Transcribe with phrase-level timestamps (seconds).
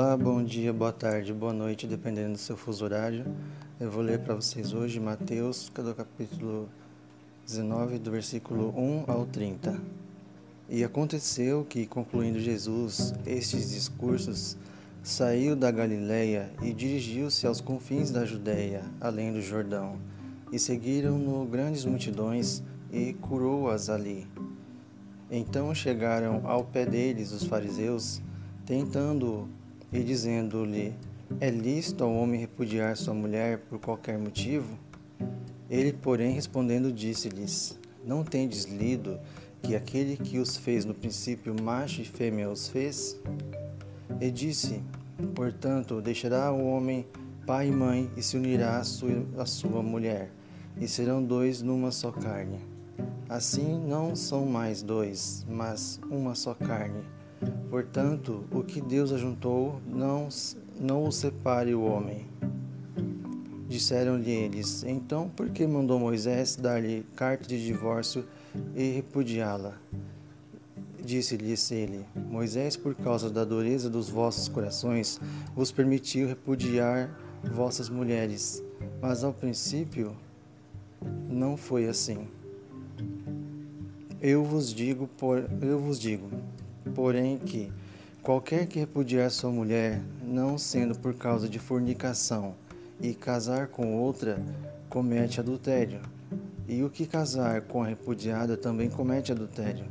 [0.00, 3.24] Olá, bom dia, boa tarde, boa noite, dependendo do seu fuso horário.
[3.80, 6.68] Eu vou ler para vocês hoje Mateus, capítulo
[7.44, 9.76] 19, do versículo 1 ao 30.
[10.68, 14.56] E aconteceu que, concluindo Jesus estes discursos,
[15.02, 19.98] saiu da Galiléia e dirigiu-se aos confins da Judéia, além do Jordão,
[20.52, 24.28] e seguiram-no grandes multidões e curou-as ali.
[25.28, 28.22] Então chegaram ao pé deles os fariseus,
[28.64, 29.48] tentando
[29.92, 30.94] e dizendo-lhe:
[31.40, 34.78] É lícito ao homem repudiar sua mulher por qualquer motivo?
[35.70, 39.18] Ele, porém, respondendo, disse-lhes: Não tendes lido
[39.62, 43.20] que aquele que os fez no princípio macho e fêmea os fez?
[44.20, 44.82] E disse:
[45.34, 47.06] Portanto, deixará o homem
[47.46, 50.30] pai e mãe e se unirá à sua, à sua mulher,
[50.80, 52.60] e serão dois numa só carne.
[53.28, 57.02] Assim não são mais dois, mas uma só carne.
[57.70, 60.28] Portanto, o que Deus ajuntou, não,
[60.80, 62.26] não o separe o homem.
[63.68, 68.24] Disseram-lhe eles: Então, por que mandou Moisés dar-lhe carta de divórcio
[68.74, 69.78] e repudiá-la?
[71.04, 75.20] Disse-lhes ele: Moisés, por causa da dureza dos vossos corações,
[75.54, 77.10] vos permitiu repudiar
[77.44, 78.62] vossas mulheres.
[79.00, 80.16] Mas ao princípio
[81.28, 82.26] não foi assim.
[84.20, 86.28] Eu vos digo, por, eu vos digo,
[86.94, 87.72] porém que
[88.22, 92.54] qualquer que repudiar sua mulher, não sendo por causa de fornicação,
[93.00, 94.42] e casar com outra,
[94.88, 96.00] comete adultério.
[96.66, 99.84] E o que casar com a repudiada também comete adultério.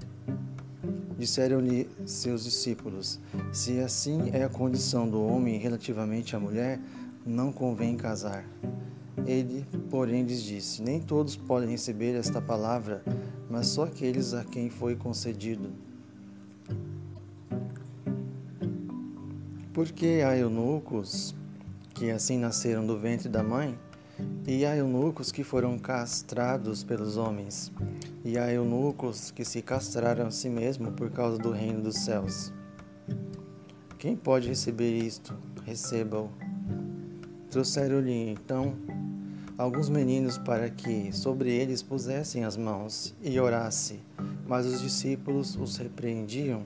[1.18, 3.20] Disseram-lhe seus discípulos:
[3.52, 6.80] Se assim é a condição do homem relativamente à mulher,
[7.26, 8.46] não convém casar.
[9.26, 13.04] Ele, porém, lhes disse: Nem todos podem receber esta palavra,
[13.50, 15.72] mas só aqueles a quem foi concedido.
[19.78, 21.36] Porque há eunucos
[21.94, 23.78] que assim nasceram do ventre da mãe,
[24.48, 27.72] e há eunucos que foram castrados pelos homens,
[28.26, 32.52] e há eunucos que se castraram a si mesmos por causa do reino dos céus.
[34.00, 35.38] Quem pode receber isto?
[35.64, 36.32] Receba-o.
[37.52, 38.74] Trouxeram-lhe então
[39.60, 44.00] alguns meninos para que sobre eles pusessem as mãos e orasse,
[44.48, 46.64] mas os discípulos os repreendiam.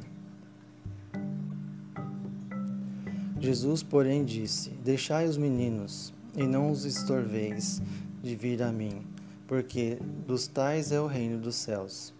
[3.41, 7.81] Jesus, porém, disse: Deixai os meninos, e não os estorveis
[8.21, 9.01] de vir a mim,
[9.47, 9.97] porque
[10.27, 12.13] dos tais é o reino dos céus.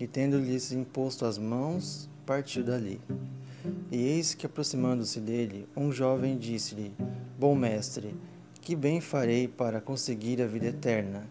[0.00, 3.00] E tendo-lhes imposto as mãos, partiu dali.
[3.92, 6.92] E eis que, aproximando-se dele, um jovem disse-lhe:
[7.38, 8.12] Bom mestre,
[8.60, 11.28] que bem farei para conseguir a vida eterna?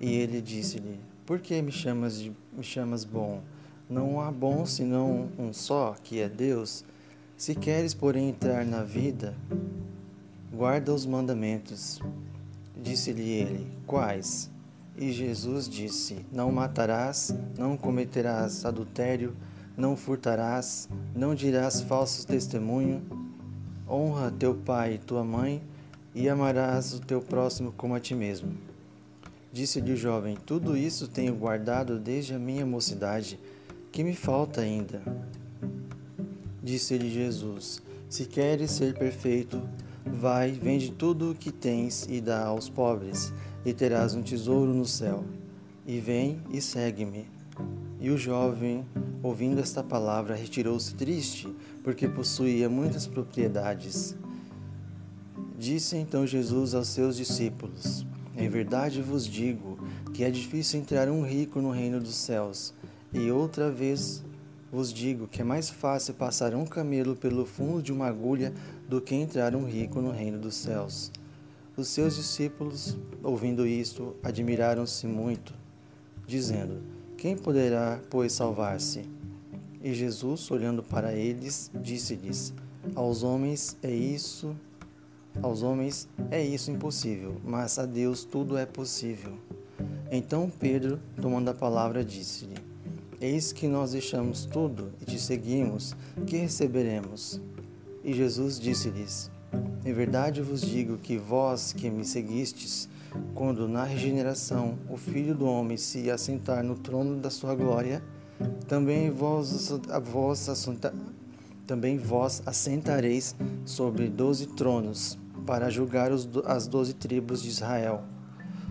[0.00, 3.40] E ele disse-lhe: Por que me chamas, de, me chamas bom?
[3.88, 6.84] Não há bom senão um só, que é Deus.
[7.36, 9.34] Se queres, porém, entrar na vida,
[10.52, 12.00] guarda os mandamentos.
[12.80, 14.48] Disse-lhe ele: Quais?
[14.96, 19.36] E Jesus disse: Não matarás, não cometerás adultério,
[19.76, 23.02] não furtarás, não dirás falso testemunho,
[23.88, 25.60] honra teu pai e tua mãe
[26.14, 28.56] e amarás o teu próximo como a ti mesmo.
[29.52, 33.40] Disse-lhe o jovem: Tudo isso tenho guardado desde a minha mocidade.
[33.90, 35.02] Que me falta ainda?
[36.64, 39.60] Disse-lhe Jesus: Se queres ser perfeito,
[40.02, 43.34] vai, vende tudo o que tens e dá aos pobres,
[43.66, 45.26] e terás um tesouro no céu.
[45.86, 47.28] E vem e segue-me.
[48.00, 48.82] E o jovem,
[49.22, 54.16] ouvindo esta palavra, retirou-se triste, porque possuía muitas propriedades.
[55.58, 59.78] Disse então Jesus aos seus discípulos: Em verdade vos digo
[60.14, 62.72] que é difícil entrar um rico no reino dos céus.
[63.12, 64.24] E outra vez
[64.74, 68.52] vos digo que é mais fácil passar um camelo pelo fundo de uma agulha
[68.88, 71.12] do que entrar um rico no reino dos céus.
[71.76, 75.54] Os seus discípulos, ouvindo isto, admiraram-se muito,
[76.26, 76.82] dizendo:
[77.16, 79.08] Quem poderá, pois, salvar-se?
[79.80, 82.52] E Jesus, olhando para eles, disse-lhes:
[82.96, 84.56] Aos homens é isso
[85.42, 89.36] aos homens é isso impossível, mas a Deus tudo é possível.
[90.08, 92.54] Então Pedro, tomando a palavra, disse-lhe:
[93.24, 97.40] Eis que nós deixamos tudo e te seguimos, que receberemos?
[98.04, 99.30] E Jesus disse-lhes:
[99.82, 102.86] Em verdade vos digo que vós que me seguistes,
[103.34, 108.04] quando na regeneração o Filho do Homem se assentar no trono da sua glória,
[108.68, 109.72] também vós,
[110.02, 110.46] vós,
[111.66, 113.34] também vós assentareis
[113.64, 118.04] sobre doze tronos para julgar os, as doze tribos de Israel.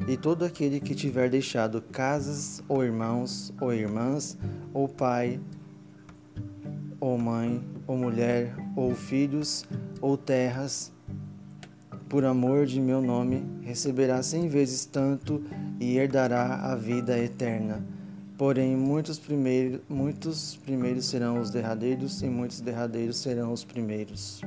[0.08, 4.38] E todo aquele que tiver deixado casas, ou irmãos, ou irmãs,
[4.74, 5.40] ou pai,
[7.00, 9.66] ou mãe, ou mulher, ou filhos,
[10.02, 10.92] ou terras,
[12.10, 15.44] por amor de meu nome, receberá cem vezes tanto
[15.80, 17.84] e herdará a vida eterna.
[18.38, 24.42] Porém, muitos primeiros, muitos primeiros serão os derradeiros, e muitos derradeiros serão os primeiros.